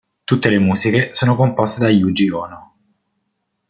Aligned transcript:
Tutte 0.23 0.49
le 0.49 0.57
musiche 0.57 1.13
sono 1.13 1.35
composte 1.35 1.79
da 1.81 1.87
Yūji 1.89 2.27
Ōno. 2.31 2.69